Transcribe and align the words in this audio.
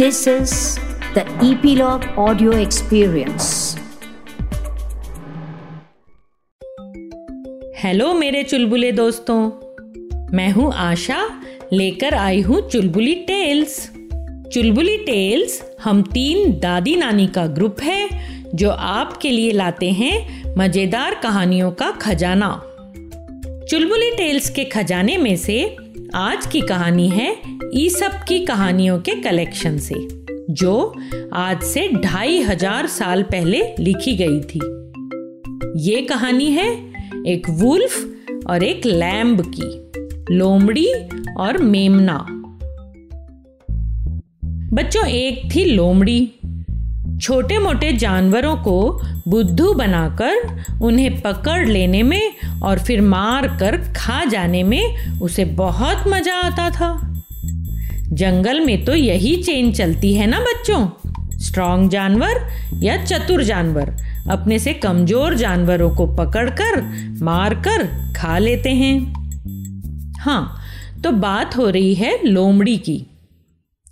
This 0.00 0.26
is 0.26 0.52
the 1.14 1.22
Epilogue 1.46 2.04
Audio 2.16 2.52
Experience. 2.52 3.48
Hello 7.78 8.12
मेरे 8.14 8.42
चुलबुले 8.42 8.92
दोस्तों। 8.92 9.38
मैं 10.36 10.50
हूँ 10.52 10.72
आशा, 10.74 11.18
लेकर 11.72 12.14
आई 12.14 12.40
हूँ 12.40 12.60
चुलबुली 12.68 13.14
टेल्स। 13.14 13.76
चुलबुली 14.52 14.96
टेल्स 14.96 15.62
हम 15.84 16.02
तीन 16.02 16.52
दादी 16.60 16.96
नानी 16.96 17.26
का 17.26 17.46
ग्रुप 17.46 17.80
है, 17.82 18.08
जो 18.54 18.70
आपके 18.70 19.30
लिए 19.30 19.52
लाते 19.52 19.90
हैं 19.90 20.54
मज़ेदार 20.58 21.14
कहानियों 21.14 21.70
का 21.72 21.90
खजाना। 21.90 22.52
चुलबुली 23.70 24.10
टेल्स 24.16 24.50
के 24.50 24.64
खजाने 24.64 25.16
में 25.16 25.36
से 25.36 25.76
आज 26.14 26.46
की 26.46 26.60
कहानी 26.60 27.08
है 27.08 27.59
ईसप 27.74 28.24
की 28.28 28.38
कहानियों 28.44 28.98
के 28.98 29.14
कलेक्शन 29.22 29.76
से, 29.78 29.94
जो 30.50 30.94
आज 31.32 31.62
से 31.62 31.86
ढाई 31.94 32.40
हज़ार 32.42 32.86
साल 32.86 33.22
पहले 33.22 33.62
लिखी 33.78 34.14
गई 34.16 34.40
थी। 34.40 34.60
ये 35.80 36.00
कहानी 36.02 36.50
है 36.50 36.68
एक 37.26 37.48
वुल्फ 37.50 38.46
और 38.46 38.62
एक 38.62 38.86
लैम्ब 38.86 39.42
की, 39.48 40.34
लोमड़ी 40.36 40.86
और 41.36 41.58
मेमना। 41.58 42.16
बच्चों, 44.72 45.06
एक 45.06 45.54
थी 45.54 45.64
लोमड़ी। 45.64 46.32
छोटे 47.22 47.58
मोटे 47.58 47.92
जानवरों 47.92 48.56
को 48.56 49.00
बुद्धू 49.28 49.72
बनाकर 49.74 50.64
उन्हें 50.82 51.20
पकड़ 51.20 51.68
लेने 51.68 52.02
में 52.02 52.34
और 52.62 52.78
फिर 52.78 53.00
मार 53.00 53.48
कर 53.58 53.76
खा 53.96 54.24
जाने 54.24 54.62
में 54.62 55.20
उसे 55.20 55.44
बहुत 55.44 56.04
मज़ा 56.08 56.34
आता 56.34 56.70
था। 56.70 57.09
जंगल 58.12 58.60
में 58.60 58.84
तो 58.84 58.94
यही 58.94 59.36
चेन 59.36 59.72
चलती 59.72 60.14
है 60.14 60.26
ना 60.26 60.40
बच्चों? 60.40 60.88
स्ट्रॉन्ग 61.38 61.90
जानवर 61.90 62.40
या 62.74 63.04
चतुर 63.04 63.42
जानवर? 63.42 63.90
अपने 64.30 64.58
से 64.58 64.72
कमज़ोर 64.72 65.34
जानवरों 65.34 65.90
को 65.96 66.06
पकड़कर, 66.06 66.80
मारकर 67.22 67.84
खा 68.16 68.38
लेते 68.38 68.70
हैं। 68.70 68.98
हाँ 70.20 70.60
तो 71.04 71.10
बात 71.10 71.56
हो 71.56 71.68
रही 71.70 71.94
है 71.94 72.26
लोमड़ी 72.26 72.76
की। 72.78 73.06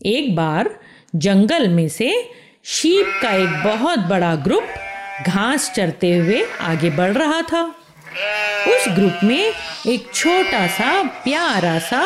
एक 0.07 0.35
बार 0.37 0.71
जंगल 1.17 1.69
में 1.69 1.89
से 1.89 2.13
शीप 2.65 3.19
का 3.23 3.31
एक 3.31 3.63
बहुत 3.65 3.99
बड़ा 3.99 4.35
ग्रुप 4.35 4.65
घास 5.27 5.73
चरते 5.77 6.17
हुए 6.17 6.43
आगे 6.61 6.91
बढ़ 6.91 7.13
रहा 7.13 7.41
था। 7.43 7.63
उस 8.69 8.89
ग्रुप 8.89 9.25
में 9.25 9.53
एक 9.87 10.11
छोटा 10.15 10.67
सा, 10.67 11.03
प्यारा 11.03 11.79
सा 11.79 12.05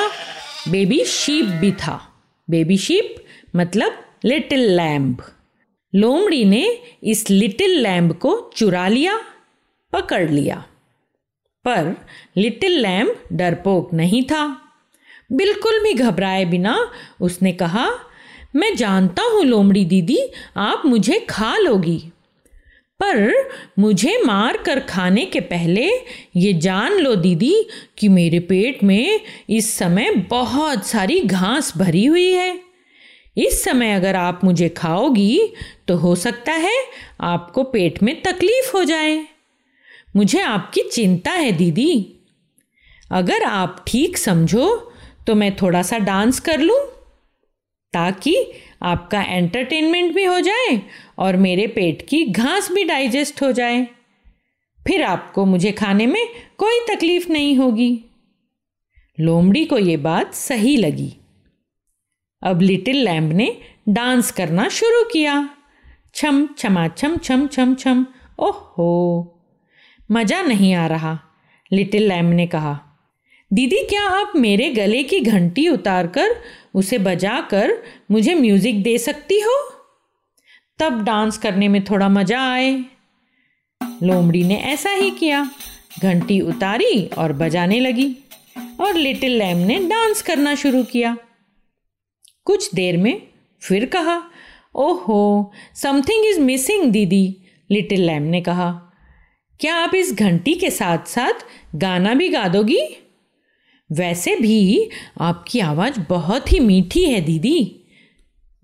बेबी 0.69 1.05
शीप 1.05 1.45
भी 1.45 1.73
था। 1.73 2.01
बेबी 2.53 2.77
शीप 2.79 3.15
मतलब 3.57 3.99
लिटिल 4.25 4.69
लैम्ब 4.77 5.23
लोमड़ी 5.93 6.45
ने 6.45 6.65
इस 7.03 7.29
लिटिल 7.31 7.79
लैम्ब 7.81 8.13
को 8.13 8.51
चुरा 8.57 8.87
लिया, 8.89 9.19
पकड़ 9.93 10.31
लिया। 10.31 10.57
पर 11.65 11.95
लिटिल 12.37 12.79
लैम्ब 12.79 13.25
डरपोक 13.33 13.93
नहीं 13.95 14.23
था। 14.23 14.45
बिल्कुल 15.33 15.83
भी 15.83 15.93
घबराए 15.95 16.45
बिना 16.45 16.77
उसने 17.21 17.53
कहा, 17.53 17.87
मैं 18.57 18.75
जानता 18.77 19.23
हूँ 19.23 19.45
लोमड़ी 19.45 19.85
दीदी, 19.85 20.19
आप 20.57 20.83
मुझे 20.87 21.19
खा 21.31 21.57
लोगी। 21.59 22.01
पर 23.03 23.51
मुझे 23.79 24.23
मार 24.23 24.57
कर 24.57 24.81
खाने 24.81 25.25
के 25.25 25.41
पहले 25.41 25.89
ये 26.37 26.53
जान 26.53 26.93
लो 26.93 27.15
दीदी 27.17 27.55
कि 27.99 28.09
मेरे 28.09 28.41
पेट 28.41 28.85
में 28.85 29.21
इस 29.51 29.73
समय 29.79 30.11
बहुत 30.31 30.87
सारी 30.87 31.21
घास 31.21 31.73
भरी 31.77 32.05
हुई 32.07 32.31
है। 32.33 32.61
इस 33.37 33.63
समय 33.65 33.93
अगर 33.93 34.17
आप 34.17 34.41
मुझे 34.45 34.69
खाओगी 34.69 35.55
तो 35.89 35.97
हो 35.97 36.15
सकता 36.15 36.53
है 36.53 36.77
आपको 37.21 37.63
पेट 37.65 38.03
में 38.03 38.15
तकलीफ़ 38.23 38.77
हो 38.77 38.85
जाए। 38.85 39.25
मुझे 40.17 40.41
आपकी 40.41 40.81
चिंता 40.93 41.31
है 41.31 41.53
दीदी। 41.53 42.17
अगर 43.11 43.43
आप 43.43 43.85
ठीक 43.89 44.19
समझो 44.19 44.69
तो 45.27 45.35
मैं 45.35 45.55
थोड़ा 45.57 45.83
सा 45.83 45.99
डांस 45.99 46.41
कर 46.41 46.61
लूँ। 46.61 46.79
ताकि 47.93 48.53
आपका 48.83 49.23
एंटरटेनमेंट 49.23 50.15
भी 50.15 50.25
हो 50.25 50.41
जाए 50.41 50.83
और 51.19 51.37
मेरे 51.37 51.67
पेट 51.67 52.07
की 52.09 52.25
घास 52.25 52.71
भी 52.73 52.85
डाइजेस्ट 52.85 53.43
हो 53.43 53.53
जाए। 53.53 53.87
फिर 54.87 55.03
आपको 55.03 55.45
मुझे 55.45 55.73
खाने 55.73 56.07
में 56.07 56.27
कोई 56.59 56.95
तकलीफ़ 56.95 57.31
नहीं 57.33 57.57
होगी। 57.57 58.05
लोमड़ी 59.21 59.65
को 59.65 59.79
ये 59.79 59.97
बात 59.97 60.35
सही 60.35 60.77
लगी। 60.77 61.13
अब 62.43 62.61
लिटिल 62.61 62.97
लैम्ब 62.97 63.33
ने 63.33 63.57
डांस 63.89 64.31
करना 64.31 64.69
शुरू 64.69 65.05
किया। 65.05 65.49
छम, 66.15 66.47
छमा, 66.59 66.89
छम 66.89 67.17
छम 67.17 67.47
छम 67.47 67.75
छम, 67.75 68.07
ओह। 68.39 68.57
हो 68.79 69.39
मज़ा 70.11 70.43
नहीं 70.43 70.75
आ 70.75 70.87
रहा, 70.87 71.19
लिटिल 71.73 72.09
लैम्ब 72.09 72.33
ने 72.35 72.47
कहा। 72.47 72.92
दीदी, 73.53 73.77
क्या 73.77 74.03
आप 74.03 74.33
मेरे 74.37 74.71
गले 74.71 75.03
की 75.03 75.21
घंटी 75.21 75.69
उतारकर 75.69 76.29
उसे 76.75 76.99
बजाकर 76.99 77.73
मुझे 78.11 78.35
म्यूज़िक 78.35 78.83
दे 78.83 78.99
सकती 78.99 79.41
हो? 79.41 79.57
तब 80.79 81.05
डांस 81.05 81.39
करने 81.39 81.69
में 81.69 81.85
थोड़ा 81.85 82.09
मज़ा 82.09 82.53
आए। 82.53 82.85
लोमड़ी 84.03 84.45
ने 84.45 84.57
ऐसा 84.57 84.91
ही 84.91 85.11
किया। 85.11 85.51
घंटी 86.03 86.41
उतारी 86.41 87.07
और 87.07 87.33
बजाने 87.33 87.81
लगी 87.81 88.17
और 88.81 88.95
लिटिल 88.95 89.39
लैम 89.39 89.57
ने 89.57 89.79
डांस 89.79 90.23
करना 90.23 90.55
शुरू 90.55 90.83
किया। 90.85 91.17
कुछ 92.45 92.75
देर 92.75 92.97
में 92.97 93.23
फिर 93.63 93.87
कहा, 93.87 94.23
ओहो, 94.75 95.53
समथिंग 95.75 96.27
इज़ 96.27 96.41
मिसिंग 96.41 96.93
दीदी, 96.93 97.37
लिटिल 97.71 98.07
लैम 98.07 98.23
ने 98.23 98.41
कहा। 98.41 98.71
क्या 99.61 99.77
आप 99.77 99.95
इस 99.95 100.15
घंटी 100.15 100.55
के 100.55 100.71
साथ 100.71 100.99
साथ 101.07 101.47
गाना 101.75 102.15
भी 102.15 102.29
गा 102.29 102.49
दोगी? 102.49 102.99
वैसे 103.93 104.37
भी 104.37 104.91
आपकी 105.21 105.61
आवाज़ 105.61 106.01
बहुत 106.09 106.53
ही 106.53 106.61
मीठी 106.61 107.05
है, 107.05 107.21
दीदी। 107.21 107.81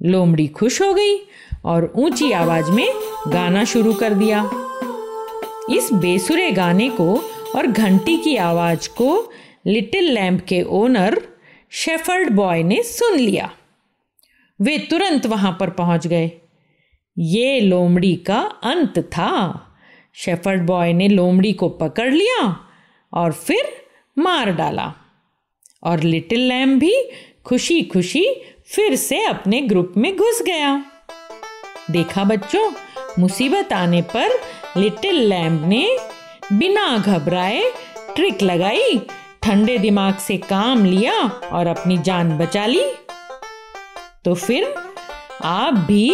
लोमड़ी 0.03 0.47
खुश 0.47 0.83
हो 0.83 0.95
गई 0.95 1.29
और 1.65 1.93
ऊँची 1.97 2.33
आवाज़ 2.33 2.71
में 2.71 2.89
गाना 3.29 3.65
शुरू 3.65 3.95
कर 3.95 4.15
दिया। 4.15 4.51
इस 5.73 5.93
बेसुरे 5.93 6.51
गाने 6.51 6.89
को 6.89 7.31
और 7.57 7.67
घंटी 7.67 8.19
की 8.19 8.37
आवाज़ 8.37 8.89
को 8.89 9.33
लिटिल 9.67 10.05
लैम्प 10.05 10.45
के 10.45 10.63
ओनर 10.63 11.23
शेफर्ड 11.71 12.31
बॉय 12.31 12.63
ने 12.63 12.83
सुन 12.83 13.19
लिया। 13.19 13.51
वे 14.61 14.79
तुरंत 14.79 15.27
वहाँ 15.27 15.57
पर 15.61 15.71
पहुँच 15.71 16.07
गए। 16.07 16.33
ये 17.19 17.61
लोमड़ी 17.61 18.17
का 18.17 18.41
अंत 18.63 18.99
था। 18.99 19.65
शेफर्ड 20.15 20.67
बॉय 20.67 20.93
ने 20.93 21.09
लोमड़ी 21.09 21.53
को 21.53 21.69
पकड़ 21.69 22.13
लिया 22.13 22.57
और 23.13 23.33
फिर 23.33 23.73
मार 24.19 24.53
डाला। 24.53 24.95
और 25.83 26.01
लिटिल 26.01 26.41
लैम 26.41 26.79
भी 26.79 26.95
खुशी 27.45 27.83
खुशी 27.83 28.27
फिर 28.67 28.97
से 28.97 29.25
अपने 29.25 29.61
ग्रुप 29.61 29.95
में 29.97 30.17
घुस 30.17 30.43
गया। 30.43 30.85
देखा 31.91 32.25
बच्चों, 32.25 32.73
मुसीबत 33.19 33.73
आने 33.73 34.03
पर 34.03 34.31
लिटिल 34.77 35.17
लैम्ब 35.17 35.69
ने 35.69 35.99
बिना 36.53 36.99
घबराए 36.99 37.63
ट्रिक 38.17 38.43
लगाई, 38.43 38.99
ठंडे 39.43 39.79
दिमाग 39.79 40.17
से 40.17 40.37
काम 40.37 40.85
लिया 40.85 41.23
और 41.53 41.67
अपनी 41.67 41.99
जान 41.99 42.39
बचा 42.39 42.67
ली। 42.67 42.85
तो 44.25 44.35
फिर 44.35 44.75
आप 45.45 45.75
भी 45.75 46.11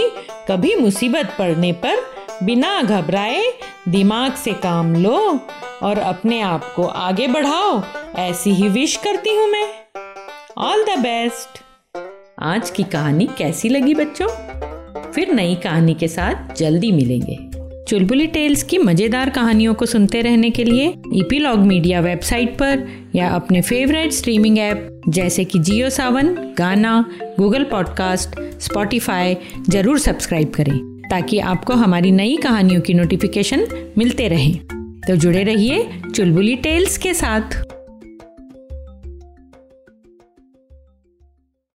कभी 0.48 0.74
मुसीबत 0.74 1.36
पड़ने 1.38 1.72
पर 1.72 1.96
बिना 2.42 2.82
घबराए 2.82 3.42
दिमाग 3.88 4.34
से 4.34 4.52
काम 4.52 4.94
लो 4.94 5.40
और 5.84 5.98
अपने 5.98 6.40
आप 6.40 6.72
को 6.76 6.82
आगे 6.82 7.26
बढ़ाओ। 7.26 7.82
ऐसी 8.18 8.50
ही 8.50 8.68
विश 8.68 8.96
करती 8.96 9.34
हूँ 9.36 9.46
मैं। 9.50 9.66
ऑल 10.58 10.84
द 10.84 10.98
बेस्ट 10.98 11.62
आज 12.42 12.70
की 12.70 12.82
कहानी 12.82 13.28
कैसी 13.38 13.68
लगी 13.68 13.94
बच्चों? 13.94 14.28
फिर 15.12 15.32
नई 15.32 15.54
कहानी 15.54 15.94
के 15.94 16.08
साथ 16.08 16.54
जल्दी 16.56 16.92
मिलेंगे। 16.92 17.36
चुलबुली 17.88 18.26
टेल्स 18.26 18.62
की 18.62 18.78
मज़ेदार 18.78 19.30
कहानियों 19.30 19.74
को 19.74 19.86
सुनते 19.86 20.20
रहने 20.20 20.50
के 20.50 20.64
लिए 20.64 20.86
ईपीलॉग 21.14 21.58
मीडिया 21.58 22.00
वेबसाइट 22.00 22.54
पर 22.54 22.86
या 23.14 23.28
अपने 23.28 23.62
फेवरेट 23.62 24.12
स्ट्रीमिंग 24.12 24.58
ऐप 24.58 25.00
जैसे 25.08 25.44
कि 25.44 25.58
Jio 25.58 25.90
Saavn 25.90 26.34
Gaana 26.58 27.04
Google 27.38 27.64
podcast 27.64 28.40
Spotify 28.60 29.36
ज़रूर 29.68 29.98
सब्सक्राइब 29.98 30.52
करें 30.54 30.78
ताकि 31.10 31.38
आपको 31.38 31.72
हमारी 31.72 32.10
नई 32.10 32.36
कहानियों 32.36 32.80
की 32.80 32.94
नोटिफिकेशन 32.94 33.66
मिलते 33.98 34.28
रहें। 34.28 34.83
तो 35.08 35.16
जुड़े 35.16 35.42
रहिए 35.44 35.88
चुलबुली 36.14 36.56
टेल्स 36.56 36.98
के 36.98 37.14
साथ। 37.14 37.73